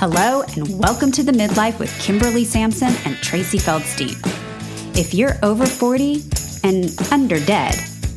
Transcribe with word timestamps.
Hello, 0.00 0.40
and 0.56 0.78
welcome 0.78 1.12
to 1.12 1.22
the 1.22 1.30
Midlife 1.30 1.78
with 1.78 1.94
Kimberly 2.00 2.42
Sampson 2.42 2.88
and 3.04 3.16
Tracy 3.16 3.58
Feldstein. 3.58 4.16
If 4.96 5.12
you're 5.12 5.34
over 5.42 5.66
40 5.66 6.22
and 6.64 6.90
under 7.12 7.38
dead, 7.44 7.74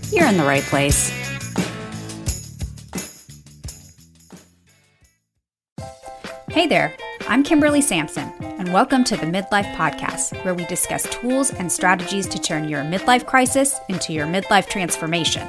you're 0.09 0.25
in 0.25 0.37
the 0.37 0.45
right 0.45 0.63
place. 0.63 1.09
Hey 6.49 6.67
there, 6.67 6.95
I'm 7.27 7.43
Kimberly 7.43 7.81
Sampson, 7.81 8.31
and 8.39 8.71
welcome 8.71 9.03
to 9.03 9.17
the 9.17 9.25
Midlife 9.25 9.75
Podcast, 9.75 10.41
where 10.45 10.53
we 10.53 10.63
discuss 10.67 11.03
tools 11.09 11.51
and 11.51 11.69
strategies 11.69 12.27
to 12.27 12.39
turn 12.39 12.69
your 12.69 12.83
midlife 12.83 13.25
crisis 13.25 13.77
into 13.89 14.13
your 14.13 14.25
midlife 14.25 14.69
transformation. 14.69 15.45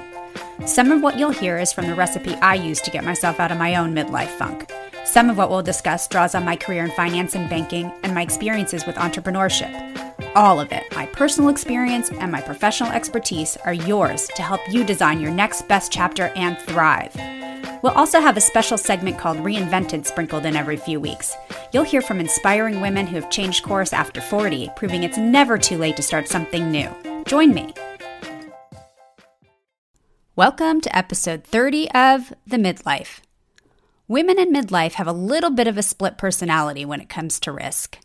Some 0.66 0.90
of 0.90 1.00
what 1.00 1.16
you'll 1.16 1.30
hear 1.30 1.58
is 1.58 1.72
from 1.72 1.86
the 1.86 1.94
recipe 1.94 2.34
I 2.34 2.56
use 2.56 2.80
to 2.80 2.90
get 2.90 3.04
myself 3.04 3.38
out 3.38 3.52
of 3.52 3.58
my 3.58 3.76
own 3.76 3.94
midlife 3.94 4.36
funk. 4.36 4.68
Some 5.04 5.28
of 5.28 5.36
what 5.36 5.50
we'll 5.50 5.62
discuss 5.62 6.08
draws 6.08 6.34
on 6.34 6.46
my 6.46 6.56
career 6.56 6.82
in 6.82 6.90
finance 6.92 7.34
and 7.34 7.48
banking 7.48 7.92
and 8.02 8.14
my 8.14 8.22
experiences 8.22 8.86
with 8.86 8.96
entrepreneurship. 8.96 9.70
All 10.34 10.58
of 10.58 10.72
it, 10.72 10.82
my 10.94 11.04
personal 11.06 11.50
experience 11.50 12.10
and 12.10 12.32
my 12.32 12.40
professional 12.40 12.90
expertise, 12.90 13.58
are 13.66 13.74
yours 13.74 14.28
to 14.34 14.42
help 14.42 14.60
you 14.70 14.82
design 14.82 15.20
your 15.20 15.30
next 15.30 15.68
best 15.68 15.92
chapter 15.92 16.32
and 16.36 16.58
thrive. 16.58 17.14
We'll 17.82 17.92
also 17.92 18.18
have 18.18 18.38
a 18.38 18.40
special 18.40 18.78
segment 18.78 19.18
called 19.18 19.36
Reinvented 19.36 20.06
sprinkled 20.06 20.46
in 20.46 20.56
every 20.56 20.78
few 20.78 20.98
weeks. 20.98 21.36
You'll 21.72 21.84
hear 21.84 22.00
from 22.00 22.18
inspiring 22.18 22.80
women 22.80 23.06
who 23.06 23.16
have 23.16 23.30
changed 23.30 23.62
course 23.62 23.92
after 23.92 24.22
40, 24.22 24.70
proving 24.74 25.02
it's 25.02 25.18
never 25.18 25.58
too 25.58 25.76
late 25.76 25.96
to 25.96 26.02
start 26.02 26.28
something 26.28 26.70
new. 26.70 26.88
Join 27.26 27.52
me. 27.52 27.74
Welcome 30.34 30.80
to 30.80 30.96
episode 30.96 31.44
30 31.44 31.90
of 31.90 32.32
The 32.46 32.56
Midlife. 32.56 33.20
Women 34.06 34.38
in 34.38 34.52
midlife 34.52 34.92
have 34.92 35.06
a 35.06 35.12
little 35.12 35.48
bit 35.48 35.66
of 35.66 35.78
a 35.78 35.82
split 35.82 36.18
personality 36.18 36.84
when 36.84 37.00
it 37.00 37.08
comes 37.08 37.40
to 37.40 37.50
risk. 37.50 37.98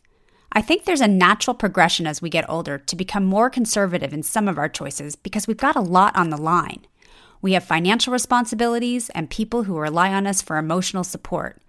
I 0.49 0.61
think 0.61 0.85
there's 0.85 1.01
a 1.01 1.09
natural 1.09 1.53
progression 1.53 2.07
as 2.07 2.21
we 2.21 2.29
get 2.29 2.49
older 2.49 2.77
to 2.77 2.95
become 2.95 3.25
more 3.25 3.49
conservative 3.49 4.13
in 4.13 4.23
some 4.23 4.47
of 4.47 4.57
our 4.57 4.69
choices 4.69 5.17
because 5.17 5.45
we've 5.45 5.57
got 5.57 5.75
a 5.75 5.81
lot 5.81 6.15
on 6.15 6.29
the 6.29 6.37
line. 6.37 6.87
We 7.41 7.51
have 7.51 7.65
financial 7.65 8.13
responsibilities 8.13 9.09
and 9.09 9.29
people 9.29 9.63
who 9.63 9.77
rely 9.77 10.13
on 10.13 10.25
us 10.25 10.41
for 10.41 10.55
emotional 10.57 11.03
support. 11.03 11.61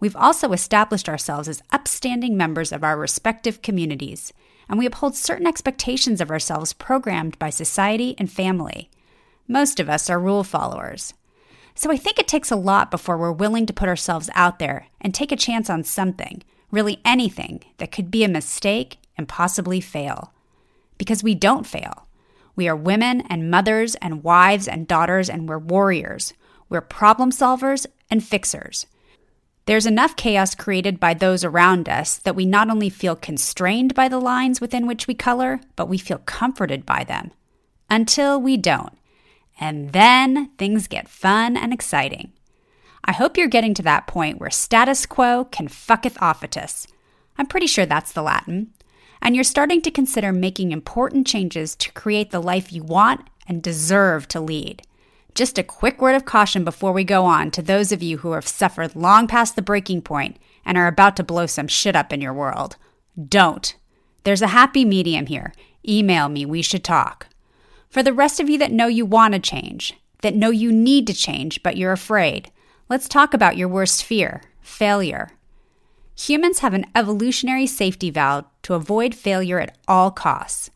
We've 0.00 0.16
also 0.16 0.52
established 0.52 1.08
ourselves 1.08 1.48
as 1.48 1.62
upstanding 1.72 2.36
members 2.36 2.72
of 2.72 2.84
our 2.84 2.98
respective 2.98 3.62
communities, 3.62 4.34
and 4.68 4.78
we 4.78 4.84
uphold 4.84 5.16
certain 5.16 5.46
expectations 5.46 6.20
of 6.20 6.30
ourselves 6.30 6.74
programmed 6.74 7.38
by 7.38 7.48
society 7.48 8.16
and 8.18 8.30
family. 8.30 8.90
Most 9.48 9.80
of 9.80 9.88
us 9.88 10.10
are 10.10 10.20
rule 10.20 10.44
followers. 10.44 11.14
So 11.74 11.90
I 11.90 11.96
think 11.96 12.18
it 12.18 12.28
takes 12.28 12.50
a 12.50 12.56
lot 12.56 12.90
before 12.90 13.16
we're 13.16 13.32
willing 13.32 13.66
to 13.66 13.72
put 13.72 13.88
ourselves 13.88 14.30
out 14.34 14.58
there 14.58 14.88
and 15.00 15.14
take 15.14 15.32
a 15.32 15.36
chance 15.36 15.70
on 15.70 15.84
something, 15.84 16.42
really 16.70 17.00
anything, 17.04 17.62
that 17.78 17.92
could 17.92 18.10
be 18.10 18.24
a 18.24 18.28
mistake 18.28 18.98
and 19.16 19.28
possibly 19.28 19.80
fail. 19.80 20.32
Because 20.98 21.22
we 21.22 21.34
don't 21.34 21.66
fail. 21.66 22.06
We 22.54 22.68
are 22.68 22.76
women 22.76 23.22
and 23.22 23.50
mothers 23.50 23.94
and 23.96 24.22
wives 24.22 24.68
and 24.68 24.86
daughters, 24.86 25.30
and 25.30 25.48
we're 25.48 25.58
warriors. 25.58 26.34
We're 26.68 26.82
problem 26.82 27.30
solvers 27.30 27.86
and 28.10 28.22
fixers. 28.22 28.86
There's 29.66 29.86
enough 29.86 30.16
chaos 30.16 30.54
created 30.54 30.98
by 30.98 31.14
those 31.14 31.44
around 31.44 31.88
us 31.88 32.18
that 32.18 32.34
we 32.34 32.44
not 32.44 32.68
only 32.68 32.90
feel 32.90 33.16
constrained 33.16 33.94
by 33.94 34.08
the 34.08 34.18
lines 34.18 34.60
within 34.60 34.86
which 34.86 35.06
we 35.06 35.14
color, 35.14 35.60
but 35.76 35.88
we 35.88 35.98
feel 35.98 36.18
comforted 36.18 36.84
by 36.84 37.04
them. 37.04 37.30
Until 37.88 38.40
we 38.40 38.56
don't. 38.56 38.92
And 39.60 39.92
then 39.92 40.50
things 40.58 40.88
get 40.88 41.08
fun 41.08 41.56
and 41.56 41.72
exciting. 41.72 42.32
I 43.04 43.12
hope 43.12 43.36
you're 43.36 43.48
getting 43.48 43.74
to 43.74 43.82
that 43.82 44.06
point 44.06 44.38
where 44.38 44.50
status 44.50 45.06
quo 45.06 45.44
can 45.46 45.68
fucketh 45.68 46.16
offitus. 46.18 46.86
I'm 47.36 47.46
pretty 47.46 47.66
sure 47.66 47.86
that's 47.86 48.12
the 48.12 48.22
Latin. 48.22 48.72
And 49.20 49.34
you're 49.34 49.44
starting 49.44 49.80
to 49.82 49.90
consider 49.90 50.32
making 50.32 50.72
important 50.72 51.26
changes 51.26 51.74
to 51.76 51.92
create 51.92 52.30
the 52.30 52.42
life 52.42 52.72
you 52.72 52.82
want 52.82 53.28
and 53.46 53.62
deserve 53.62 54.28
to 54.28 54.40
lead. 54.40 54.82
Just 55.34 55.58
a 55.58 55.62
quick 55.62 56.00
word 56.00 56.14
of 56.14 56.24
caution 56.24 56.62
before 56.64 56.92
we 56.92 57.04
go 57.04 57.24
on 57.24 57.50
to 57.52 57.62
those 57.62 57.90
of 57.90 58.02
you 58.02 58.18
who 58.18 58.32
have 58.32 58.46
suffered 58.46 58.94
long 58.94 59.26
past 59.26 59.56
the 59.56 59.62
breaking 59.62 60.02
point 60.02 60.36
and 60.64 60.76
are 60.76 60.86
about 60.86 61.16
to 61.16 61.24
blow 61.24 61.46
some 61.46 61.68
shit 61.68 61.96
up 61.96 62.12
in 62.12 62.20
your 62.20 62.34
world. 62.34 62.76
Don't. 63.28 63.74
There's 64.24 64.42
a 64.42 64.48
happy 64.48 64.84
medium 64.84 65.26
here. 65.26 65.52
Email 65.88 66.28
me, 66.28 66.44
we 66.44 66.62
should 66.62 66.84
talk. 66.84 67.28
For 67.92 68.02
the 68.02 68.14
rest 68.14 68.40
of 68.40 68.48
you 68.48 68.56
that 68.56 68.72
know 68.72 68.86
you 68.86 69.04
want 69.04 69.34
to 69.34 69.38
change, 69.38 69.92
that 70.22 70.34
know 70.34 70.48
you 70.48 70.72
need 70.72 71.06
to 71.08 71.12
change, 71.12 71.62
but 71.62 71.76
you're 71.76 71.92
afraid, 71.92 72.50
let's 72.88 73.06
talk 73.06 73.34
about 73.34 73.58
your 73.58 73.68
worst 73.68 74.02
fear 74.02 74.40
failure. 74.62 75.32
Humans 76.16 76.60
have 76.60 76.72
an 76.72 76.86
evolutionary 76.94 77.66
safety 77.66 78.08
valve 78.08 78.46
to 78.62 78.72
avoid 78.72 79.14
failure 79.14 79.60
at 79.60 79.76
all 79.86 80.10
costs. 80.10 80.70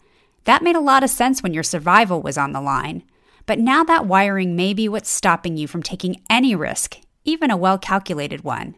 That 0.45 0.63
made 0.63 0.77
a 0.77 0.81
lot 0.81 1.03
of 1.03 1.09
sense 1.09 1.43
when 1.43 1.55
your 1.55 1.63
survival 1.63 2.21
was 2.21 2.37
on 2.37 2.53
the 2.53 2.61
line. 2.61 3.03
But 3.47 3.59
now 3.59 3.83
that 3.85 4.05
wiring 4.05 4.55
may 4.55 4.75
be 4.75 4.87
what's 4.87 5.09
stopping 5.09 5.57
you 5.57 5.67
from 5.67 5.83
taking 5.83 6.21
any 6.29 6.55
risk, 6.55 6.99
even 7.25 7.51
a 7.51 7.57
well 7.57 7.79
calculated 7.79 8.45
one. 8.45 8.75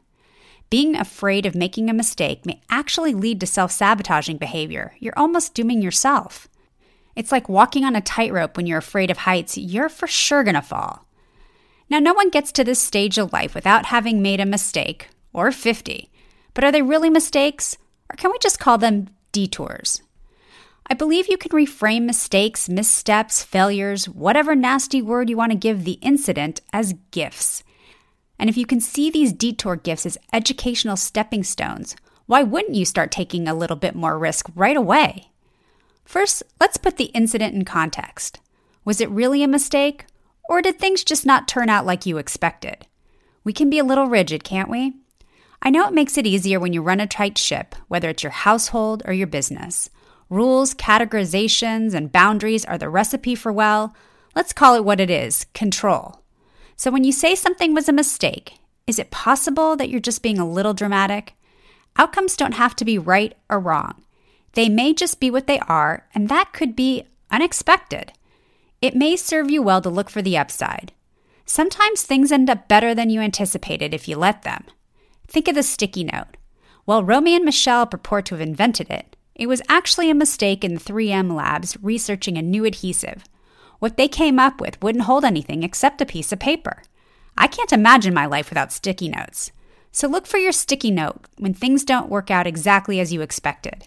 Being 0.70 0.94
afraid 0.94 1.44
of 1.44 1.56
making 1.56 1.90
a 1.90 1.92
mistake 1.92 2.46
may 2.46 2.60
actually 2.70 3.14
lead 3.14 3.40
to 3.40 3.48
self 3.48 3.72
sabotaging 3.72 4.36
behavior. 4.36 4.94
You're 5.00 5.18
almost 5.18 5.54
dooming 5.54 5.82
yourself. 5.82 6.46
It's 7.18 7.32
like 7.32 7.48
walking 7.48 7.84
on 7.84 7.96
a 7.96 8.00
tightrope 8.00 8.56
when 8.56 8.68
you're 8.68 8.78
afraid 8.78 9.10
of 9.10 9.18
heights, 9.18 9.58
you're 9.58 9.88
for 9.88 10.06
sure 10.06 10.44
gonna 10.44 10.62
fall. 10.62 11.04
Now, 11.90 11.98
no 11.98 12.14
one 12.14 12.30
gets 12.30 12.52
to 12.52 12.62
this 12.62 12.80
stage 12.80 13.18
of 13.18 13.32
life 13.32 13.56
without 13.56 13.86
having 13.86 14.22
made 14.22 14.38
a 14.38 14.46
mistake, 14.46 15.08
or 15.32 15.50
50. 15.50 16.12
But 16.54 16.62
are 16.62 16.70
they 16.70 16.80
really 16.80 17.10
mistakes? 17.10 17.76
Or 18.08 18.14
can 18.14 18.30
we 18.30 18.38
just 18.38 18.60
call 18.60 18.78
them 18.78 19.08
detours? 19.32 20.00
I 20.86 20.94
believe 20.94 21.28
you 21.28 21.36
can 21.36 21.50
reframe 21.50 22.04
mistakes, 22.04 22.68
missteps, 22.68 23.42
failures, 23.42 24.08
whatever 24.08 24.54
nasty 24.54 25.02
word 25.02 25.28
you 25.28 25.36
want 25.36 25.50
to 25.50 25.58
give 25.58 25.82
the 25.82 25.98
incident, 26.00 26.60
as 26.72 26.94
gifts. 27.10 27.64
And 28.38 28.48
if 28.48 28.56
you 28.56 28.64
can 28.64 28.80
see 28.80 29.10
these 29.10 29.32
detour 29.32 29.74
gifts 29.74 30.06
as 30.06 30.18
educational 30.32 30.96
stepping 30.96 31.42
stones, 31.42 31.96
why 32.26 32.44
wouldn't 32.44 32.76
you 32.76 32.84
start 32.84 33.10
taking 33.10 33.48
a 33.48 33.54
little 33.54 33.76
bit 33.76 33.96
more 33.96 34.16
risk 34.16 34.48
right 34.54 34.76
away? 34.76 35.32
First, 36.08 36.42
let's 36.58 36.78
put 36.78 36.96
the 36.96 37.12
incident 37.12 37.54
in 37.54 37.66
context. 37.66 38.40
Was 38.82 38.98
it 38.98 39.10
really 39.10 39.42
a 39.42 39.46
mistake? 39.46 40.06
Or 40.48 40.62
did 40.62 40.78
things 40.78 41.04
just 41.04 41.26
not 41.26 41.46
turn 41.46 41.68
out 41.68 41.84
like 41.84 42.06
you 42.06 42.16
expected? 42.16 42.86
We 43.44 43.52
can 43.52 43.68
be 43.68 43.78
a 43.78 43.84
little 43.84 44.06
rigid, 44.06 44.42
can't 44.42 44.70
we? 44.70 44.94
I 45.60 45.68
know 45.68 45.86
it 45.86 45.92
makes 45.92 46.16
it 46.16 46.26
easier 46.26 46.58
when 46.58 46.72
you 46.72 46.80
run 46.80 47.00
a 47.00 47.06
tight 47.06 47.36
ship, 47.36 47.74
whether 47.88 48.08
it's 48.08 48.22
your 48.22 48.32
household 48.32 49.02
or 49.04 49.12
your 49.12 49.26
business. 49.26 49.90
Rules, 50.30 50.72
categorizations, 50.72 51.92
and 51.92 52.10
boundaries 52.10 52.64
are 52.64 52.78
the 52.78 52.88
recipe 52.88 53.34
for, 53.34 53.52
well, 53.52 53.94
let's 54.34 54.54
call 54.54 54.76
it 54.76 54.86
what 54.86 55.00
it 55.00 55.10
is 55.10 55.44
control. 55.52 56.22
So 56.74 56.90
when 56.90 57.04
you 57.04 57.12
say 57.12 57.34
something 57.34 57.74
was 57.74 57.86
a 57.86 57.92
mistake, 57.92 58.54
is 58.86 58.98
it 58.98 59.10
possible 59.10 59.76
that 59.76 59.90
you're 59.90 60.00
just 60.00 60.22
being 60.22 60.38
a 60.38 60.48
little 60.48 60.72
dramatic? 60.72 61.34
Outcomes 61.98 62.34
don't 62.34 62.52
have 62.52 62.74
to 62.76 62.86
be 62.86 62.96
right 62.96 63.36
or 63.50 63.60
wrong. 63.60 64.04
They 64.52 64.68
may 64.68 64.94
just 64.94 65.20
be 65.20 65.30
what 65.30 65.46
they 65.46 65.58
are, 65.60 66.06
and 66.14 66.28
that 66.28 66.52
could 66.52 66.74
be 66.74 67.04
unexpected. 67.30 68.12
It 68.80 68.94
may 68.94 69.16
serve 69.16 69.50
you 69.50 69.62
well 69.62 69.80
to 69.82 69.90
look 69.90 70.08
for 70.10 70.22
the 70.22 70.38
upside. 70.38 70.92
Sometimes 71.44 72.02
things 72.02 72.30
end 72.30 72.50
up 72.50 72.68
better 72.68 72.94
than 72.94 73.10
you 73.10 73.20
anticipated 73.20 73.94
if 73.94 74.06
you 74.06 74.16
let 74.16 74.42
them. 74.42 74.64
Think 75.26 75.48
of 75.48 75.54
the 75.54 75.62
sticky 75.62 76.04
note. 76.04 76.36
While 76.84 77.04
Romy 77.04 77.34
and 77.34 77.44
Michele 77.44 77.86
purport 77.86 78.26
to 78.26 78.34
have 78.34 78.46
invented 78.46 78.90
it, 78.90 79.16
it 79.34 79.46
was 79.46 79.62
actually 79.68 80.10
a 80.10 80.14
mistake 80.14 80.64
in 80.64 80.78
3M 80.78 81.32
labs 81.34 81.76
researching 81.82 82.36
a 82.36 82.42
new 82.42 82.64
adhesive. 82.64 83.24
What 83.78 83.96
they 83.96 84.08
came 84.08 84.38
up 84.38 84.60
with 84.60 84.82
wouldn't 84.82 85.04
hold 85.04 85.24
anything 85.24 85.62
except 85.62 86.00
a 86.00 86.06
piece 86.06 86.32
of 86.32 86.38
paper. 86.38 86.82
I 87.36 87.46
can't 87.46 87.72
imagine 87.72 88.12
my 88.12 88.26
life 88.26 88.50
without 88.50 88.72
sticky 88.72 89.08
notes. 89.08 89.52
So 89.92 90.08
look 90.08 90.26
for 90.26 90.38
your 90.38 90.52
sticky 90.52 90.90
note 90.90 91.20
when 91.38 91.54
things 91.54 91.84
don't 91.84 92.10
work 92.10 92.30
out 92.30 92.46
exactly 92.46 93.00
as 93.00 93.12
you 93.12 93.20
expected. 93.20 93.86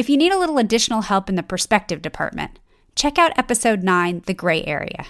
If 0.00 0.08
you 0.08 0.16
need 0.16 0.32
a 0.32 0.38
little 0.38 0.56
additional 0.56 1.02
help 1.02 1.28
in 1.28 1.34
the 1.34 1.42
perspective 1.42 2.00
department, 2.00 2.58
check 2.94 3.18
out 3.18 3.38
episode 3.38 3.82
9, 3.82 4.22
The 4.24 4.32
Gray 4.32 4.64
Area. 4.64 5.04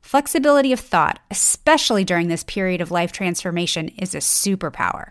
Flexibility 0.00 0.72
of 0.72 0.80
thought, 0.80 1.18
especially 1.30 2.02
during 2.02 2.28
this 2.28 2.42
period 2.42 2.80
of 2.80 2.90
life 2.90 3.12
transformation, 3.12 3.88
is 3.88 4.14
a 4.14 4.20
superpower. 4.20 5.10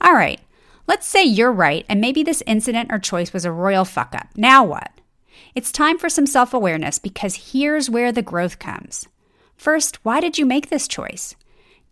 All 0.00 0.14
right, 0.14 0.40
let's 0.86 1.08
say 1.08 1.24
you're 1.24 1.50
right 1.50 1.84
and 1.88 2.00
maybe 2.00 2.22
this 2.22 2.40
incident 2.46 2.92
or 2.92 3.00
choice 3.00 3.32
was 3.32 3.44
a 3.44 3.50
royal 3.50 3.84
fuck 3.84 4.14
up. 4.14 4.28
Now 4.36 4.62
what? 4.62 4.92
It's 5.56 5.72
time 5.72 5.98
for 5.98 6.08
some 6.08 6.26
self 6.26 6.54
awareness 6.54 7.00
because 7.00 7.50
here's 7.50 7.90
where 7.90 8.12
the 8.12 8.22
growth 8.22 8.60
comes. 8.60 9.08
First, 9.56 10.04
why 10.04 10.20
did 10.20 10.38
you 10.38 10.46
make 10.46 10.70
this 10.70 10.86
choice? 10.86 11.34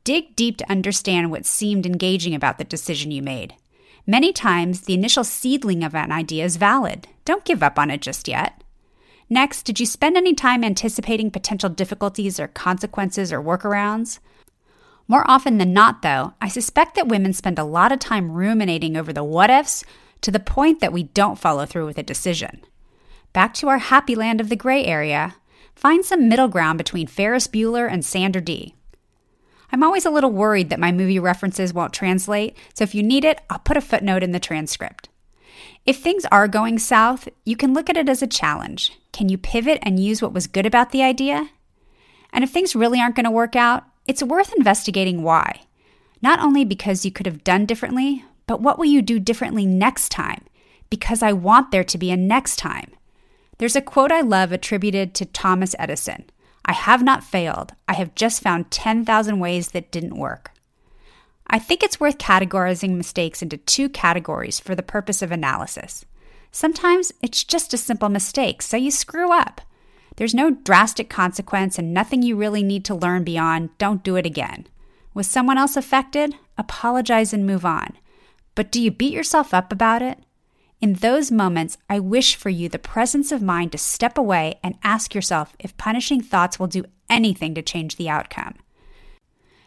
Dig 0.05 0.37
deep 0.37 0.59
to 0.59 0.71
understand 0.71 1.33
what 1.33 1.47
seemed 1.47 1.85
engaging 1.85 2.37
about 2.37 2.59
the 2.59 2.65
decision 2.65 3.11
you 3.11 3.23
made. 3.23 3.57
Many 4.11 4.33
times, 4.33 4.81
the 4.81 4.95
initial 4.95 5.23
seedling 5.23 5.85
of 5.85 5.95
an 5.95 6.11
idea 6.11 6.43
is 6.43 6.57
valid. 6.57 7.09
Don't 7.27 7.45
give 7.45 7.63
up 7.63 7.79
on 7.79 7.91
it 7.91 8.01
just 8.01 8.27
yet. 8.27 8.65
Next, 9.29 9.65
did 9.65 9.79
you 9.79 9.85
spend 9.85 10.17
any 10.17 10.33
time 10.33 10.65
anticipating 10.65 11.31
potential 11.31 11.69
difficulties 11.69 12.41
or 12.41 12.49
consequences 12.49 13.31
or 13.31 13.43
workarounds? 13.43 14.19
More 15.09 15.31
often 15.31 15.59
than 15.59 15.75
not, 15.75 16.01
though, 16.01 16.33
I 16.41 16.49
suspect 16.49 16.95
that 16.95 17.07
women 17.07 17.35
spend 17.35 17.59
a 17.59 17.65
lot 17.65 17.93
of 17.93 17.99
time 17.99 18.31
ruminating 18.33 18.97
over 18.97 19.13
the 19.13 19.23
what 19.23 19.51
ifs 19.51 19.85
to 20.23 20.31
the 20.31 20.41
point 20.41 20.81
that 20.81 20.93
we 20.93 21.03
don't 21.03 21.39
follow 21.39 21.67
through 21.67 21.85
with 21.85 21.99
a 21.99 22.03
decision. 22.03 22.63
Back 23.35 23.53
to 23.55 23.69
our 23.69 23.77
happy 23.77 24.15
land 24.15 24.41
of 24.41 24.49
the 24.49 24.57
gray 24.57 24.87
area, 24.87 25.37
find 25.75 26.03
some 26.03 26.31
middle 26.31 26.49
ground 26.49 26.79
between 26.79 27.09
Ferris 27.09 27.47
Bueller 27.47 27.87
and 27.93 28.03
Sandra 28.03 28.41
Dee. 28.41 28.75
I'm 29.71 29.83
always 29.83 30.07
a 30.07 30.11
little 30.11 30.31
worried 30.31 30.71
that 30.71 30.81
my 30.81 30.93
movie 30.93 31.19
references 31.19 31.75
won't 31.75 31.93
translate, 31.93 32.57
so 32.75 32.85
if 32.85 32.95
you 32.95 33.03
need 33.03 33.25
it, 33.25 33.41
I'll 33.51 33.59
put 33.59 33.77
a 33.77 33.83
footnote 33.83 34.23
in 34.23 34.33
the 34.33 34.41
transcript. 34.41 35.09
If 35.85 35.99
things 35.99 36.25
are 36.33 36.49
going 36.49 36.79
south, 36.79 37.29
you 37.45 37.57
can 37.57 37.75
look 37.75 37.91
at 37.91 37.97
it 37.97 38.09
as 38.09 38.23
a 38.23 38.27
challenge. 38.27 38.93
Can 39.13 39.29
you 39.29 39.39
pivot 39.39 39.79
and 39.83 40.01
use 40.01 40.23
what 40.23 40.33
was 40.33 40.47
good 40.47 40.67
about 40.67 40.91
the 40.91 41.03
idea? 41.03 41.51
And 42.33 42.45
if 42.45 42.51
things 42.51 42.77
really 42.77 43.01
aren't 43.01 43.17
going 43.17 43.25
to 43.25 43.31
work 43.31 43.57
out, 43.57 43.85
it's 44.07 44.23
worth 44.23 44.55
investigating 44.55 45.23
why. 45.23 45.63
Not 46.23 46.41
only 46.41 46.65
because 46.65 47.05
you 47.05 47.13
could 47.13 47.27
have 47.27 47.45
done 47.45 47.67
differently, 47.67 48.25
but 48.47 48.61
what 48.61 48.79
will 48.79 48.87
you 48.87 49.03
do 49.03 49.19
differently 49.19 49.67
next 49.67 50.11
time? 50.11 50.45
Because 50.91 51.23
I 51.23 51.33
want 51.33 51.71
there 51.71 51.85
to 51.85 51.99
be 51.99 52.11
a 52.11 52.17
next 52.17 52.57
time. 52.57 52.93
There's 53.59 53.77
a 53.77 53.83
quote 53.83 54.13
I 54.13 54.21
love 54.21 54.53
attributed 54.53 55.15
to 55.15 55.27
Thomas 55.27 55.75
Edison 55.79 56.25
I 56.69 56.73
have 56.73 57.03
not 57.03 57.25
failed. 57.25 57.73
I 57.89 57.95
have 57.95 58.15
just 58.15 58.43
found 58.43 58.71
10,000 58.71 59.41
ways 59.41 59.71
that 59.71 59.91
didn't 59.91 60.19
work. 60.19 60.53
I 61.47 61.59
think 61.59 61.83
it's 61.83 61.99
worth 61.99 62.19
categorizing 62.19 62.97
mistakes 62.97 63.41
into 63.41 63.57
two 63.57 63.89
categories 63.89 64.61
for 64.61 64.75
the 64.75 64.83
purpose 64.83 65.23
of 65.23 65.33
analysis. 65.33 66.05
Sometimes 66.53 67.11
it's 67.23 67.43
just 67.43 67.73
a 67.73 67.79
simple 67.79 68.11
mistake, 68.11 68.61
so 68.61 68.77
you 68.77 68.91
screw 68.91 69.33
up. 69.33 69.63
There's 70.17 70.35
no 70.35 70.51
drastic 70.51 71.09
consequence 71.09 71.79
and 71.79 71.95
nothing 71.95 72.23
you 72.23 72.37
really 72.37 72.63
need 72.63 72.85
to 72.85 72.95
learn 72.95 73.25
beyond 73.25 73.71
don't 73.79 74.05
do 74.05 74.17
it 74.17 74.27
again. 74.27 74.67
Was 75.15 75.27
someone 75.27 75.57
else 75.57 75.75
affected? 75.75 76.35
Apologize 76.59 77.33
and 77.33 77.47
move 77.47 77.65
on. 77.65 77.97
But 78.55 78.71
do 78.71 78.83
you 78.83 78.91
beat 78.91 79.15
yourself 79.15 79.55
up 79.55 79.73
about 79.73 80.03
it? 80.03 80.19
In 80.81 80.95
those 80.95 81.33
moments, 81.33 81.77
I 81.91 81.99
wish 81.99 82.37
for 82.37 82.51
you 82.51 82.69
the 82.69 82.79
presence 82.79 83.33
of 83.33 83.43
mind 83.43 83.73
to 83.73 83.79
step 83.79 84.17
away 84.17 84.61
and 84.63 84.79
ask 84.85 85.13
yourself 85.13 85.57
if 85.59 85.77
punishing 85.77 86.21
thoughts 86.21 86.59
will 86.59 86.69
do 86.69 86.85
anything 87.11 87.55
to 87.55 87.63
change 87.63 87.97
the 87.97 88.09
outcome. 88.09 88.55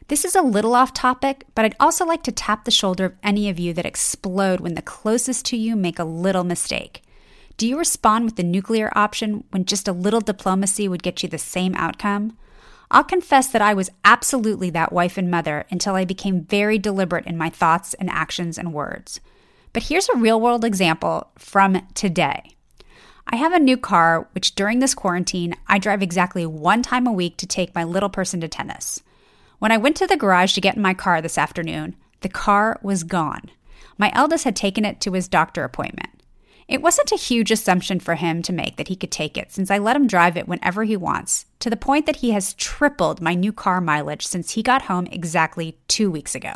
This 0.08 0.24
is 0.24 0.36
a 0.36 0.42
little 0.42 0.74
off 0.74 0.94
topic, 0.94 1.46
but 1.54 1.66
I'd 1.66 1.76
also 1.82 2.06
like 2.06 2.24
to 2.24 2.32
tap 2.32 2.64
the 2.64 2.72
shoulder 2.72 3.06
of 3.06 3.16
any 3.24 3.50
of 3.50 3.60
you 3.60 3.74
that 3.74 3.86
explode 3.86 4.62
when 4.62 4.76
the 4.76 4.82
closest 4.82 5.46
to 5.48 5.58
you 5.58 5.76
make 5.76 6.00
a 6.00 6.06
little 6.06 6.46
mistake. 6.46 7.02
Do 7.58 7.68
you 7.68 7.78
respond 7.78 8.24
with 8.24 8.38
the 8.38 8.44
nuclear 8.44 8.92
option 8.96 9.44
when 9.52 9.66
just 9.66 9.90
a 9.90 9.94
little 9.94 10.22
diplomacy 10.22 10.88
would 10.88 11.04
get 11.04 11.24
you 11.24 11.30
the 11.30 11.38
same 11.38 11.76
outcome? 11.76 12.38
I'll 12.90 13.04
confess 13.04 13.48
that 13.48 13.62
I 13.62 13.74
was 13.74 13.92
absolutely 14.04 14.70
that 14.72 14.94
wife 14.94 15.18
and 15.18 15.30
mother 15.30 15.66
until 15.70 15.96
I 15.96 16.06
became 16.06 16.42
very 16.42 16.78
deliberate 16.78 17.26
in 17.26 17.38
my 17.38 17.50
thoughts 17.50 17.94
and 17.96 18.10
actions 18.10 18.58
and 18.58 18.74
words. 18.74 19.20
But 19.74 19.84
here's 19.84 20.10
a 20.10 20.18
real 20.18 20.40
world 20.40 20.66
example 20.66 21.32
from 21.38 21.88
today. 21.94 22.56
I 23.28 23.38
have 23.38 23.54
a 23.54 23.60
new 23.60 23.78
car, 23.78 24.28
which 24.34 24.56
during 24.56 24.80
this 24.80 24.94
quarantine, 24.94 25.56
I 25.68 25.80
drive 25.80 26.02
exactly 26.02 26.46
one 26.46 26.82
time 26.82 27.08
a 27.08 27.12
week 27.12 27.38
to 27.38 27.48
take 27.48 27.74
my 27.74 27.86
little 27.86 28.10
person 28.10 28.42
to 28.42 28.50
tennis. 28.50 29.02
When 29.60 29.72
I 29.72 29.78
went 29.78 29.96
to 29.98 30.08
the 30.08 30.18
garage 30.18 30.54
to 30.56 30.62
get 30.62 30.76
in 30.76 30.82
my 30.82 30.94
car 30.94 31.22
this 31.22 31.38
afternoon, 31.38 31.96
the 32.20 32.30
car 32.30 32.80
was 32.84 33.04
gone. 33.04 33.50
My 33.98 34.12
eldest 34.14 34.44
had 34.44 34.56
taken 34.56 34.84
it 34.84 35.00
to 35.02 35.14
his 35.14 35.28
doctor 35.28 35.64
appointment. 35.64 36.10
It 36.68 36.82
wasn't 36.82 37.12
a 37.12 37.18
huge 37.18 37.52
assumption 37.52 38.00
for 38.00 38.16
him 38.16 38.42
to 38.44 38.54
make 38.54 38.78
that 38.78 38.88
he 38.88 38.96
could 38.96 39.12
take 39.12 39.38
it 39.38 39.52
since 39.52 39.70
I 39.70 39.78
let 39.78 39.96
him 39.96 40.08
drive 40.08 40.36
it 40.36 40.48
whenever 40.48 40.84
he 40.84 40.98
wants, 40.98 41.46
to 41.60 41.70
the 41.70 41.78
point 41.78 42.06
that 42.06 42.18
he 42.18 42.32
has 42.32 42.54
tripled 42.54 43.22
my 43.22 43.36
new 43.36 43.54
car 43.54 43.80
mileage 43.80 44.26
since 44.26 44.52
he 44.52 44.64
got 44.64 44.84
home 44.84 45.08
exactly 45.08 45.78
two 45.88 46.10
weeks 46.10 46.34
ago. 46.34 46.54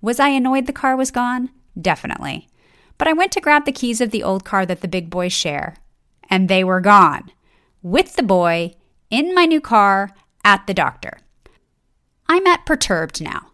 Was 0.00 0.20
I 0.20 0.28
annoyed 0.28 0.66
the 0.66 0.72
car 0.72 0.96
was 0.96 1.10
gone? 1.10 1.50
Definitely. 1.80 2.48
But 2.98 3.08
I 3.08 3.12
went 3.12 3.32
to 3.32 3.40
grab 3.40 3.64
the 3.64 3.72
keys 3.72 4.00
of 4.00 4.10
the 4.10 4.22
old 4.22 4.44
car 4.44 4.64
that 4.66 4.80
the 4.80 4.88
big 4.88 5.10
boys 5.10 5.32
share, 5.32 5.76
and 6.30 6.48
they 6.48 6.62
were 6.62 6.80
gone. 6.80 7.30
With 7.82 8.16
the 8.16 8.22
boy, 8.22 8.74
in 9.10 9.34
my 9.34 9.44
new 9.44 9.60
car, 9.60 10.10
at 10.44 10.66
the 10.66 10.74
doctor. 10.74 11.18
I'm 12.28 12.46
at 12.46 12.66
perturbed 12.66 13.20
now. 13.20 13.48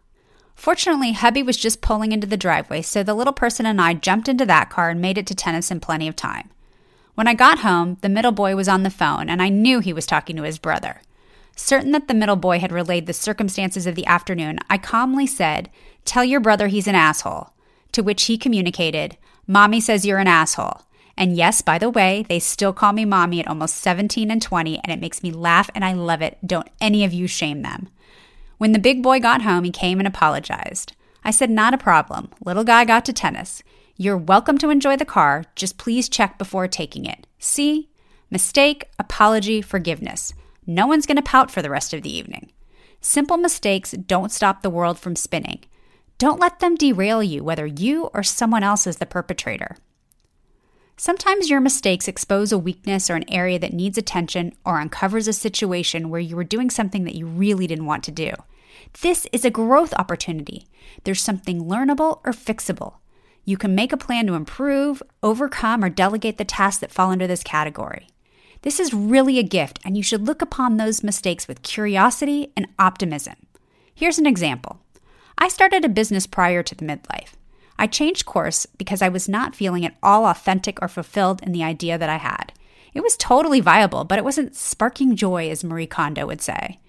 Fortunately, 0.55 1.13
hubby 1.13 1.43
was 1.43 1.57
just 1.57 1.81
pulling 1.81 2.13
into 2.13 2.27
the 2.27 2.37
driveway, 2.37 2.83
so 2.83 3.03
the 3.03 3.15
little 3.15 3.33
person 3.33 3.65
and 3.65 3.81
I 3.81 3.95
jumped 3.95 4.29
into 4.29 4.45
that 4.47 4.71
car 4.71 4.91
and 4.91 5.01
made 5.01 5.17
it 5.17 5.27
to 5.29 5.35
tennis 5.35 5.71
in 5.71 5.81
plenty 5.81 6.09
of 6.09 6.17
time. 6.17 6.51
When 7.15 7.29
I 7.29 7.35
got 7.35 7.61
home, 7.61 7.97
the 8.01 8.09
middle 8.09 8.33
boy 8.33 8.55
was 8.55 8.69
on 8.69 8.83
the 8.83 8.91
phone, 8.91 9.29
and 9.29 9.41
I 9.41 9.49
knew 9.49 9.81
he 9.81 9.93
was 9.93 10.07
talking 10.07 10.37
to 10.37 10.43
his 10.43 10.59
brother. 10.59 11.01
Certain 11.57 11.91
that 11.93 12.07
the 12.07 12.15
middle 12.15 12.37
boy 12.37 12.61
had 12.61 12.71
relayed 12.71 13.07
the 13.07 13.13
circumstances 13.13 13.87
of 13.87 13.97
the 13.97 14.07
afternoon, 14.07 14.59
I 14.71 14.79
calmly 14.79 15.27
said, 15.27 15.71
Tell 16.05 16.25
your 16.25 16.41
brother 16.41 16.69
he's 16.69 16.87
an 16.87 16.95
asshole. 16.95 17.53
To 17.93 18.03
which 18.03 18.25
he 18.25 18.39
communicated, 18.39 19.17
Mommy 19.47 19.81
says 19.81 20.05
you're 20.05 20.19
an 20.19 20.27
asshole. 20.27 20.83
And 21.17 21.37
yes, 21.37 21.63
by 21.63 21.79
the 21.79 21.91
way, 21.91 22.25
they 22.29 22.39
still 22.39 22.73
call 22.73 22.93
me 22.93 23.05
mommy 23.05 23.41
at 23.41 23.49
almost 23.49 23.77
17 23.77 24.31
and 24.31 24.41
20, 24.41 24.81
and 24.85 24.93
it 24.93 25.01
makes 25.01 25.23
me 25.23 25.33
laugh 25.33 25.69
and 25.75 25.85
I 25.85 25.93
love 25.93 26.23
it. 26.23 26.39
Don't 26.47 26.69
any 26.81 27.05
of 27.05 27.13
you 27.13 27.27
shame 27.27 27.63
them. 27.63 27.89
When 28.59 28.73
the 28.73 28.79
big 28.79 29.03
boy 29.03 29.19
got 29.19 29.43
home, 29.43 29.65
he 29.65 29.71
came 29.71 29.99
and 29.99 30.07
apologized. 30.07 30.93
I 31.25 31.33
said, 31.33 31.51
Not 31.51 31.75
a 31.75 31.79
problem. 31.79 32.31
Little 32.45 32.65
guy 32.65 32.85
got 32.85 33.05
to 33.07 33.13
tennis. 33.13 33.63
You're 33.97 34.17
welcome 34.17 34.59
to 34.59 34.71
enjoy 34.71 34.97
the 34.97 35.05
car, 35.05 35.45
just 35.57 35.77
please 35.77 36.09
check 36.09 36.39
before 36.39 36.69
taking 36.69 37.05
it. 37.05 37.27
See? 37.41 37.89
Mistake, 38.31 38.89
apology, 38.99 39.61
forgiveness. 39.61 40.35
No 40.67 40.87
one's 40.87 41.07
going 41.07 41.17
to 41.17 41.23
pout 41.23 41.51
for 41.51 41.63
the 41.63 41.71
rest 41.71 41.93
of 41.93 42.03
the 42.03 42.17
evening. 42.17 42.53
Simple 43.01 43.37
mistakes 43.37 43.91
don't 43.93 44.31
stop 44.31 44.63
the 44.63 44.71
world 44.71 44.99
from 44.99 45.17
spinning. 45.17 45.65
Don't 46.19 46.41
let 46.41 46.59
them 46.59 46.75
derail 46.75 47.23
you, 47.23 47.45
whether 47.45 47.65
you 47.65 48.11
or 48.13 48.25
someone 48.25 48.65
else 48.65 48.89
is 48.89 48.97
the 48.97 49.07
perpetrator. 49.07 49.77
Sometimes 50.97 51.49
your 51.49 51.61
mistakes 51.61 52.09
expose 52.09 52.51
a 52.51 52.59
weakness 52.59 53.09
or 53.09 53.15
an 53.15 53.31
area 53.33 53.57
that 53.61 53.73
needs 53.73 53.97
attention 53.97 54.53
or 54.65 54.81
uncovers 54.81 55.29
a 55.29 55.33
situation 55.33 56.11
where 56.11 56.21
you 56.21 56.35
were 56.35 56.43
doing 56.43 56.71
something 56.71 57.05
that 57.05 57.15
you 57.15 57.25
really 57.25 57.69
didn't 57.69 57.87
want 57.87 58.03
to 58.03 58.11
do. 58.11 58.33
This 59.01 59.29
is 59.33 59.45
a 59.45 59.51
growth 59.51 59.95
opportunity. 59.95 60.67
There's 61.05 61.23
something 61.23 61.65
learnable 61.65 62.21
or 62.25 62.33
fixable. 62.33 62.97
You 63.45 63.57
can 63.57 63.77
make 63.77 63.93
a 63.93 63.97
plan 63.97 64.27
to 64.27 64.35
improve, 64.35 65.03
overcome, 65.23 65.85
or 65.85 65.89
delegate 65.89 66.37
the 66.37 66.45
tasks 66.45 66.81
that 66.81 66.91
fall 66.91 67.13
under 67.13 67.29
this 67.29 67.45
category. 67.45 68.09
This 68.63 68.81
is 68.81 68.93
really 68.93 69.39
a 69.39 69.45
gift, 69.45 69.79
and 69.85 69.97
you 69.97 70.03
should 70.03 70.27
look 70.27 70.43
upon 70.43 70.77
those 70.77 71.05
mistakes 71.05 71.47
with 71.47 71.63
curiosity 71.63 72.53
and 72.57 72.67
optimism. 72.77 73.37
Here's 73.95 74.19
an 74.19 74.27
example 74.27 74.81
I 75.41 75.47
started 75.47 75.85
a 75.85 75.89
business 75.89 76.27
prior 76.27 76.65
to 76.65 76.75
the 76.75 76.85
midlife. 76.85 77.35
I 77.79 77.87
changed 77.87 78.27
course 78.27 78.67
because 78.67 79.01
I 79.01 79.09
was 79.09 79.29
not 79.29 79.55
feeling 79.55 79.87
at 79.87 79.97
all 80.03 80.27
authentic 80.27 80.83
or 80.83 80.89
fulfilled 80.89 81.43
in 81.45 81.53
the 81.53 81.63
idea 81.63 81.97
that 81.97 82.11
I 82.11 82.17
had. 82.17 82.53
It 82.93 83.03
was 83.03 83.17
totally 83.17 83.61
viable, 83.61 84.03
but 84.03 84.19
it 84.19 84.25
wasn't 84.25 84.57
sparking 84.57 85.15
joy, 85.15 85.49
as 85.49 85.63
Marie 85.63 85.87
Kondo 85.87 86.27
would 86.27 86.41
say. 86.43 86.81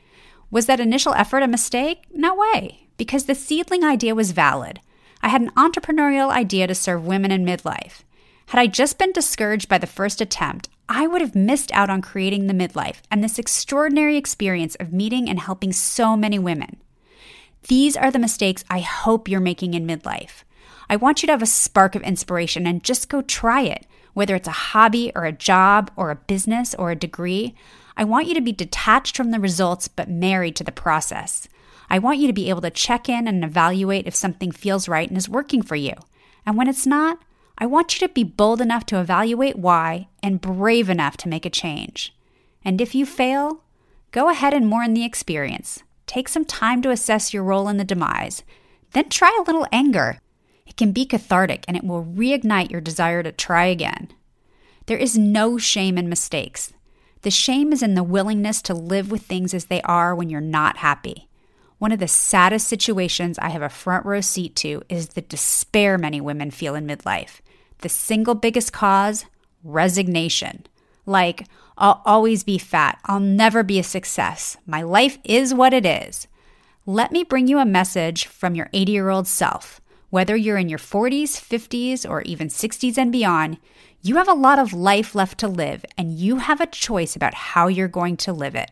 Was 0.50 0.66
that 0.66 0.80
initial 0.80 1.14
effort 1.14 1.44
a 1.44 1.48
mistake? 1.48 2.06
No 2.12 2.34
way, 2.34 2.88
because 2.98 3.26
the 3.26 3.36
seedling 3.36 3.84
idea 3.84 4.16
was 4.16 4.32
valid. 4.32 4.80
I 5.22 5.28
had 5.28 5.42
an 5.42 5.52
entrepreneurial 5.52 6.32
idea 6.32 6.66
to 6.66 6.74
serve 6.74 7.06
women 7.06 7.32
in 7.32 7.46
midlife. 7.46 8.02
Had 8.48 8.60
I 8.60 8.66
just 8.66 8.98
been 8.98 9.12
discouraged 9.12 9.70
by 9.70 9.78
the 9.78 9.86
first 9.86 10.22
attempt, 10.22 10.70
I 10.88 11.06
would 11.06 11.22
have 11.22 11.36
missed 11.36 11.72
out 11.72 11.92
on 11.92 12.02
creating 12.02 12.48
the 12.48 12.56
midlife 12.56 13.02
and 13.12 13.24
this 13.24 13.38
extraordinary 13.38 14.18
experience 14.18 14.74
of 14.80 14.92
meeting 14.92 15.30
and 15.30 15.40
helping 15.40 15.72
so 15.72 16.18
many 16.18 16.40
women. 16.40 16.78
These 17.68 17.98
are 17.98 18.12
the 18.12 18.20
mistakes 18.20 18.64
I 18.70 18.80
hope 18.80 19.28
you're 19.28 19.40
making 19.40 19.74
in 19.74 19.86
midlife. 19.86 20.44
I 20.90 20.96
want 20.96 21.22
you 21.22 21.28
to 21.28 21.34
have 21.34 21.42
a 21.42 21.48
spark 21.48 21.96
of 21.96 22.02
inspiration 22.02 22.66
and 22.66 22.84
just 22.84 23.10
go 23.10 23.22
try 23.22 23.62
it, 23.62 23.86
whether 24.14 24.36
it's 24.36 24.48
a 24.48 24.52
hobby 24.52 25.12
or 25.16 25.26
a 25.26 25.32
job 25.32 25.92
or 25.96 26.10
a 26.10 26.16
business 26.16 26.74
or 26.74 26.90
a 26.90 26.96
degree. 26.96 27.54
I 27.96 28.06
want 28.06 28.28
you 28.28 28.34
to 28.34 28.42
be 28.42 28.52
detached 28.52 29.16
from 29.16 29.32
the 29.32 29.40
results 29.40 29.88
but 29.88 30.10
married 30.10 30.56
to 30.56 30.64
the 30.64 30.72
process. 30.72 31.48
I 31.90 32.00
want 32.00 32.20
you 32.20 32.28
to 32.28 32.34
be 32.34 32.50
able 32.50 32.62
to 32.62 32.70
check 32.70 33.10
in 33.10 33.28
and 33.28 33.44
evaluate 33.44 34.08
if 34.08 34.16
something 34.16 34.52
feels 34.52 34.88
right 34.88 35.08
and 35.08 35.18
is 35.18 35.30
working 35.30 35.62
for 35.62 35.76
you. 35.76 35.94
And 36.46 36.58
when 36.58 36.68
it's 36.68 36.88
not, 36.88 37.20
I 37.58 37.66
want 37.66 38.00
you 38.00 38.08
to 38.08 38.14
be 38.14 38.24
bold 38.24 38.62
enough 38.62 38.86
to 38.88 39.00
evaluate 39.00 39.58
why 39.58 40.08
and 40.24 40.42
brave 40.42 40.90
enough 40.90 41.18
to 41.18 41.30
make 41.30 41.46
a 41.46 41.50
change. 41.50 42.16
And 42.64 42.80
if 42.80 42.96
you 42.96 43.06
fail, 43.06 43.64
go 44.12 44.30
ahead 44.30 44.54
and 44.54 44.68
mourn 44.68 44.94
the 44.94 45.04
experience. 45.04 45.84
Take 46.10 46.28
some 46.28 46.44
time 46.44 46.82
to 46.82 46.90
assess 46.90 47.34
your 47.34 47.44
role 47.44 47.70
in 47.70 47.78
the 47.78 47.84
demise. 47.86 48.44
Then 48.94 49.10
try 49.10 49.34
a 49.40 49.44
little 49.44 49.68
anger 49.72 50.20
it 50.70 50.78
can 50.78 50.92
be 50.92 51.04
cathartic 51.04 51.66
and 51.68 51.76
it 51.76 51.84
will 51.84 52.06
reignite 52.06 52.70
your 52.70 52.80
desire 52.80 53.24
to 53.24 53.32
try 53.32 53.66
again. 53.66 54.10
There 54.86 55.00
is 55.00 55.18
no 55.18 55.58
shame 55.58 55.98
in 55.98 56.08
mistakes. 56.08 56.74
The 57.24 57.32
shame 57.32 57.74
is 57.74 57.82
in 57.82 57.96
the 57.96 58.04
willingness 58.04 58.62
to 58.64 58.76
live 58.76 59.10
with 59.10 59.24
things 59.24 59.56
as 59.56 59.66
they 59.66 59.82
are 59.82 60.16
when 60.16 60.30
you're 60.30 60.40
not 60.40 60.78
happy. 60.78 61.28
One 61.80 61.92
of 61.92 62.00
the 62.00 62.08
saddest 62.08 62.68
situations 62.68 63.40
I 63.40 63.50
have 63.50 63.64
a 63.64 63.70
front 63.70 64.06
row 64.06 64.22
seat 64.22 64.56
to 64.58 64.84
is 64.90 65.10
the 65.10 65.22
despair 65.22 65.98
many 65.98 66.22
women 66.22 66.52
feel 66.52 66.76
in 66.76 66.86
midlife. 66.86 67.42
The 67.80 67.90
single 67.90 68.36
biggest 68.36 68.72
cause 68.72 69.26
resignation. 69.64 70.68
Like, 71.10 71.48
I'll 71.76 72.04
always 72.06 72.44
be 72.44 72.60
fat. 72.60 73.00
I'll 73.06 73.20
never 73.20 73.64
be 73.64 73.80
a 73.80 73.84
success. 73.84 74.58
My 74.68 74.84
life 74.84 75.18
is 75.24 75.56
what 75.56 75.74
it 75.74 75.86
is. 75.86 76.28
let 76.86 77.12
me 77.12 77.24
bring 77.24 77.48
you 77.48 77.58
a 77.60 77.66
message 77.66 78.28
from 78.28 78.54
your 78.54 78.70
80 78.74 78.92
year 78.92 79.10
old 79.10 79.28
self. 79.28 79.82
Whether 80.12 80.36
you're 80.36 80.58
in 80.58 80.70
your 80.70 80.80
40s, 80.80 81.32
50s, 81.32 82.08
or 82.08 82.22
even 82.24 82.48
60s 82.48 82.98
and 82.98 83.12
beyond, 83.12 83.58
you 84.02 84.18
have 84.18 84.28
a 84.28 84.34
lot 84.34 84.60
of 84.60 84.74
life 84.74 85.16
left 85.16 85.40
to 85.40 85.48
live, 85.48 85.84
and 85.98 86.14
you 86.14 86.38
have 86.38 86.62
a 86.62 86.68
choice 86.68 87.16
about 87.16 87.34
how 87.34 87.68
you're 87.68 87.88
going 87.88 88.18
to 88.18 88.34
live 88.34 88.56
it. 88.56 88.72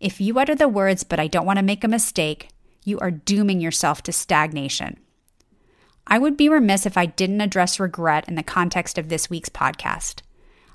If 0.00 0.20
you 0.20 0.38
utter 0.38 0.54
the 0.54 0.68
words, 0.68 1.04
but 1.04 1.20
I 1.20 1.28
don't 1.28 1.46
want 1.46 1.58
to 1.58 1.64
make 1.64 1.84
a 1.84 1.88
mistake, 1.88 2.48
you 2.84 2.98
are 2.98 3.10
dooming 3.10 3.60
yourself 3.60 4.02
to 4.02 4.12
stagnation. 4.12 4.98
I 6.06 6.18
would 6.18 6.36
be 6.36 6.48
remiss 6.48 6.86
if 6.86 6.96
I 6.96 7.06
didn't 7.06 7.40
address 7.40 7.78
regret 7.78 8.28
in 8.28 8.34
the 8.34 8.42
context 8.42 8.98
of 8.98 9.08
this 9.08 9.30
week's 9.30 9.48
podcast. 9.48 10.22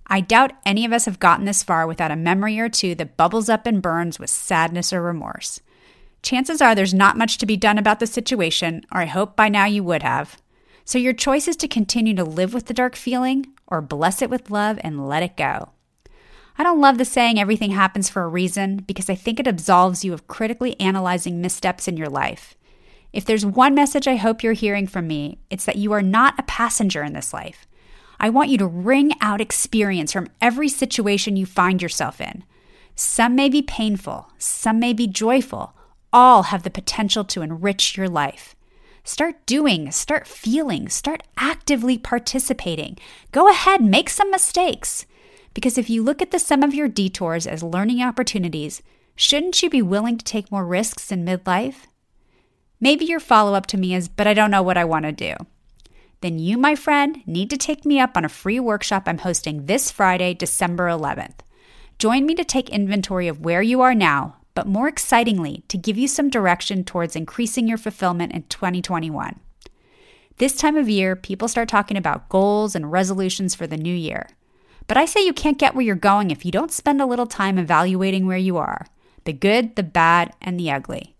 I 0.08 0.22
doubt 0.22 0.54
any 0.66 0.86
of 0.86 0.94
us 0.94 1.06
have 1.06 1.20
gotten 1.20 1.46
this 1.46 1.64
far 1.64 1.88
without 1.88 2.12
a 2.12 2.16
memory 2.16 2.60
or 2.60 2.70
two 2.70 2.96
that 2.96 3.18
bubbles 3.18 3.50
up 3.50 3.66
and 3.66 3.82
burns 3.82 4.20
with 4.20 4.30
sadness 4.30 4.94
or 4.94 5.02
remorse 5.02 5.62
chances 6.26 6.62
are 6.62 6.76
there's 6.76 6.94
not 6.94 7.18
much 7.18 7.38
to 7.38 7.46
be 7.46 7.56
done 7.56 7.78
about 7.78 8.00
the 8.00 8.08
situation, 8.08 8.84
or 8.92 9.02
I 9.02 9.06
hope 9.06 9.36
by 9.36 9.48
now 9.48 9.66
you 9.66 9.84
would 9.84 10.04
have. 10.04 10.42
So 10.84 10.98
your 10.98 11.14
choice 11.14 11.48
is 11.48 11.56
to 11.58 11.68
continue 11.68 12.14
to 12.16 12.24
live 12.24 12.54
with 12.54 12.66
the 12.66 12.74
dark 12.74 12.96
feeling 12.96 13.46
or 13.68 13.82
bless 13.82 14.22
it 14.22 14.30
with 14.30 14.52
love 14.52 14.78
and 14.82 15.08
let 15.08 15.24
it 15.24 15.38
go. 15.38 15.70
I 16.58 16.64
don't 16.64 16.82
love 16.82 16.98
the 16.98 17.06
saying 17.06 17.40
everything 17.40 17.72
happens 17.72 18.10
for 18.10 18.24
a 18.24 18.28
reason 18.28 18.78
because 18.78 19.10
I 19.10 19.16
think 19.16 19.40
it 19.40 19.48
absolves 19.48 20.04
you 20.04 20.14
of 20.14 20.28
critically 20.28 20.80
analyzing 20.80 21.42
missteps 21.42 21.88
in 21.88 21.98
your 21.98 22.10
life. 22.10 22.56
If 23.14 23.26
there's 23.26 23.46
one 23.46 23.76
message 23.76 24.08
I 24.08 24.16
hope 24.16 24.44
you're 24.44 24.54
hearing 24.54 24.88
from 24.88 25.08
me, 25.08 25.40
it's 25.50 25.66
that 25.66 25.78
you 25.78 25.92
are 25.94 26.02
not 26.02 26.40
a 26.40 26.44
passenger 26.44 27.04
in 27.04 27.14
this 27.14 27.34
life. 27.34 27.68
I 28.20 28.30
want 28.30 28.50
you 28.50 28.58
to 28.60 28.68
wring 28.68 29.12
out 29.22 29.42
experience 29.42 30.14
from 30.14 30.28
every 30.42 30.70
situation 30.70 31.36
you 31.36 31.46
find 31.46 31.82
yourself 31.82 32.22
in. 32.22 32.44
Some 32.96 33.36
may 33.36 33.50
be 33.50 33.62
painful, 33.62 34.32
some 34.38 34.80
may 34.80 34.94
be 34.94 35.08
joyful, 35.08 35.74
all 36.14 36.44
have 36.44 36.64
the 36.64 36.70
potential 36.70 37.26
to 37.26 37.42
enrich 37.42 37.98
your 37.98 38.08
life. 38.08 38.56
Start 39.04 39.46
doing, 39.46 39.92
start 39.92 40.26
feeling, 40.26 40.90
start 40.90 41.24
actively 41.38 41.98
participating. 41.98 42.98
Go 43.32 43.50
ahead, 43.50 43.82
make 43.84 44.10
some 44.10 44.32
mistakes. 44.32 45.06
Because 45.54 45.78
if 45.78 45.90
you 45.90 46.02
look 46.02 46.22
at 46.22 46.32
the 46.32 46.40
sum 46.40 46.64
of 46.64 46.74
your 46.74 46.88
detours 46.88 47.46
as 47.46 47.62
learning 47.62 48.02
opportunities, 48.02 48.82
shouldn't 49.16 49.62
you 49.62 49.70
be 49.70 49.82
willing 49.82 50.18
to 50.18 50.26
take 50.26 50.52
more 50.52 50.66
risks 50.66 51.12
in 51.12 51.26
midlife? 51.26 51.86
Maybe 52.80 53.06
your 53.06 53.20
follow 53.20 53.54
up 53.54 53.68
to 53.68 53.78
me 53.78 53.94
is, 53.94 54.08
but 54.08 54.28
I 54.28 54.34
don't 54.34 54.52
know 54.52 54.64
what 54.64 54.78
I 54.78 54.86
want 54.86 55.06
to 55.06 55.12
do. 55.12 55.36
Then 56.22 56.40
you, 56.40 56.58
my 56.58 56.76
friend, 56.76 57.22
need 57.26 57.50
to 57.50 57.58
take 57.58 57.86
me 57.86 58.00
up 58.00 58.18
on 58.18 58.26
a 58.26 58.30
free 58.30 58.60
workshop 58.60 59.04
I'm 59.06 59.20
hosting 59.20 59.66
this 59.66 59.92
Friday, 59.92 60.34
December 60.34 60.88
11th. 60.88 61.40
Join 62.00 62.26
me 62.26 62.36
to 62.36 62.44
take 62.44 62.70
inventory 62.70 63.28
of 63.28 63.42
where 63.42 63.62
you 63.62 63.82
are 63.82 63.96
now, 63.96 64.38
but 64.54 64.68
more 64.68 64.88
excitingly, 64.88 65.64
to 65.68 65.78
give 65.78 65.98
you 65.98 66.08
some 66.08 66.30
direction 66.30 66.84
towards 66.84 67.16
increasing 67.16 67.68
your 67.68 67.78
fulfillment 67.78 68.34
in 68.34 68.44
2021. 68.44 69.40
This 70.38 70.56
time 70.56 70.76
of 70.76 70.90
year, 70.90 71.16
people 71.16 71.48
start 71.48 71.70
talking 71.70 71.96
about 71.96 72.28
goals 72.28 72.76
and 72.76 72.92
resolutions 72.92 73.56
for 73.56 73.68
the 73.68 73.78
new 73.78 73.94
year. 73.94 74.28
But 74.88 74.98
I 74.98 75.06
say 75.06 75.26
you 75.26 75.34
can't 75.34 75.58
get 75.58 75.74
where 75.74 75.86
you're 75.86 75.96
going 75.96 76.30
if 76.30 76.46
you 76.46 76.52
don't 76.52 76.72
spend 76.72 77.02
a 77.02 77.06
little 77.06 77.26
time 77.26 77.58
evaluating 77.58 78.26
where 78.26 78.38
you 78.38 78.58
are 78.58 78.86
the 79.24 79.34
good, 79.34 79.76
the 79.76 79.82
bad, 79.82 80.32
and 80.40 80.60
the 80.60 80.70
ugly. 80.70 81.15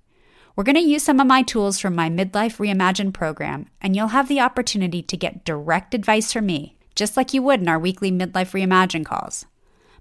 We're 0.56 0.64
going 0.64 0.76
to 0.76 0.82
use 0.82 1.04
some 1.04 1.20
of 1.20 1.28
my 1.28 1.42
tools 1.42 1.80
from 1.80 1.96
my 1.96 2.10
Midlife 2.10 2.60
Reimagine 2.60 3.12
program, 3.12 3.68
and 3.82 3.94
you'll 3.94 4.08
have 4.08 4.30
the 4.30 4.40
opportunity 4.40 5.02
to 5.02 5.18
get 5.18 5.44
direct 5.44 5.94
advice 5.94 6.32
from 6.32 6.46
me, 6.46 6.78
just 6.96 7.18
like 7.18 7.34
you 7.34 7.44
would 7.44 7.60
in 7.60 7.68
our 7.68 7.78
weekly 7.78 8.10
Midlife 8.10 8.52
Reimagine 8.54 9.04
calls. 9.04 9.46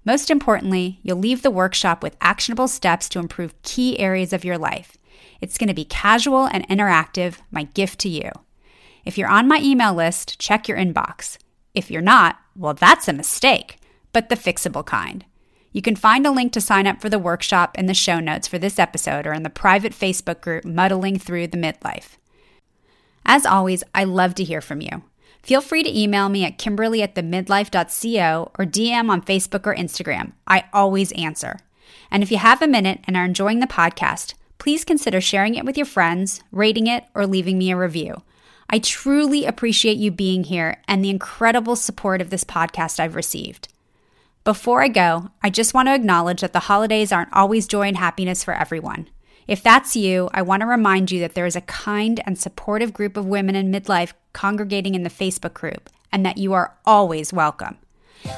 Most 0.05 0.31
importantly, 0.31 0.99
you'll 1.03 1.17
leave 1.17 1.41
the 1.41 1.51
workshop 1.51 2.01
with 2.01 2.15
actionable 2.21 2.69
steps 2.69 3.09
to 3.09 3.19
improve 3.19 3.61
key 3.63 3.99
areas 3.99 4.31
of 4.31 4.45
your 4.45 4.57
life. 4.57 4.97
It's 5.41 5.57
going 5.57 5.67
to 5.67 5.73
be 5.73 5.83
casual 5.83 6.45
and 6.45 6.65
interactive, 6.69 7.39
my 7.51 7.63
gift 7.63 7.99
to 8.01 8.09
you. 8.09 8.31
If 9.03 9.17
you're 9.17 9.27
on 9.27 9.49
my 9.49 9.59
email 9.61 9.93
list, 9.93 10.39
check 10.39 10.69
your 10.69 10.77
inbox. 10.77 11.37
If 11.73 11.91
you're 11.91 12.01
not, 12.01 12.39
well, 12.55 12.73
that's 12.73 13.09
a 13.09 13.13
mistake, 13.13 13.77
but 14.13 14.29
the 14.29 14.37
fixable 14.37 14.85
kind. 14.85 15.25
You 15.75 15.81
can 15.81 15.97
find 15.97 16.25
a 16.25 16.31
link 16.31 16.53
to 16.53 16.61
sign 16.61 16.87
up 16.87 17.01
for 17.01 17.09
the 17.09 17.19
workshop 17.19 17.77
in 17.77 17.85
the 17.85 17.93
show 17.93 18.21
notes 18.21 18.47
for 18.47 18.57
this 18.57 18.79
episode 18.79 19.27
or 19.27 19.33
in 19.33 19.43
the 19.43 19.49
private 19.49 19.91
Facebook 19.91 20.39
group 20.39 20.63
Muddling 20.63 21.19
Through 21.19 21.47
the 21.47 21.57
Midlife. 21.57 22.15
As 23.25 23.45
always, 23.45 23.83
I 23.93 24.05
love 24.05 24.35
to 24.35 24.45
hear 24.45 24.61
from 24.61 24.79
you. 24.79 25.03
Feel 25.43 25.59
free 25.59 25.83
to 25.83 25.99
email 25.99 26.29
me 26.29 26.45
at 26.45 26.57
kimberly 26.57 27.01
at 27.01 27.15
themidlife.co 27.15 28.51
or 28.57 28.65
DM 28.65 29.09
on 29.09 29.21
Facebook 29.21 29.67
or 29.67 29.75
Instagram. 29.75 30.31
I 30.47 30.63
always 30.71 31.11
answer. 31.11 31.59
And 32.09 32.23
if 32.23 32.31
you 32.31 32.37
have 32.37 32.61
a 32.61 32.67
minute 32.67 33.01
and 33.03 33.17
are 33.17 33.25
enjoying 33.25 33.59
the 33.59 33.67
podcast, 33.67 34.33
please 34.57 34.85
consider 34.85 35.19
sharing 35.19 35.55
it 35.55 35.65
with 35.65 35.75
your 35.75 35.85
friends, 35.85 36.41
rating 36.53 36.87
it, 36.87 37.03
or 37.13 37.27
leaving 37.27 37.57
me 37.57 37.71
a 37.71 37.75
review. 37.75 38.23
I 38.69 38.79
truly 38.79 39.43
appreciate 39.43 39.97
you 39.97 40.09
being 40.09 40.45
here 40.45 40.81
and 40.87 41.03
the 41.03 41.09
incredible 41.09 41.75
support 41.75 42.21
of 42.21 42.29
this 42.29 42.45
podcast 42.45 42.97
I've 42.97 43.15
received. 43.15 43.67
Before 44.45 44.83
I 44.83 44.89
go, 44.89 45.31
I 45.41 45.49
just 45.49 45.73
want 45.73 45.87
to 45.87 45.95
acknowledge 45.95 46.41
that 46.41 46.53
the 46.53 46.59
holidays 46.59 47.11
aren't 47.11 47.33
always 47.33 47.65
joy 47.65 47.87
and 47.87 47.97
happiness 47.97 48.43
for 48.43 48.53
everyone. 48.53 49.09
If 49.47 49.63
that's 49.63 49.95
you, 49.95 50.29
I 50.35 50.43
want 50.43 50.61
to 50.61 50.67
remind 50.67 51.09
you 51.09 51.19
that 51.21 51.33
there 51.33 51.47
is 51.47 51.55
a 51.55 51.61
kind 51.61 52.21
and 52.27 52.37
supportive 52.37 52.93
group 52.93 53.17
of 53.17 53.25
women 53.25 53.55
in 53.55 53.71
midlife 53.71 54.13
congregating 54.33 54.93
in 54.93 55.01
the 55.01 55.09
Facebook 55.09 55.55
group 55.55 55.89
and 56.11 56.23
that 56.27 56.37
you 56.37 56.53
are 56.53 56.77
always 56.85 57.33
welcome. 57.33 57.77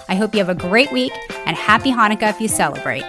I 0.08 0.16
hope 0.16 0.34
you 0.34 0.40
have 0.40 0.48
a 0.48 0.56
great 0.56 0.94
week 0.94 1.12
and 1.46 1.58
happy 1.58 1.92
Hanukkah 1.92 2.30
if 2.30 2.40
you 2.40 2.48
celebrate. 2.48 3.04